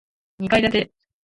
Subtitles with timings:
[0.39, 0.91] 二階建て